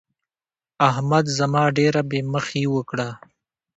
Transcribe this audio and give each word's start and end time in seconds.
احمد 0.89 1.25
زما 1.37 1.63
ډېره 1.77 2.01
بې 2.09 2.19
مخي 2.33 2.63
وکړه. 2.75 3.09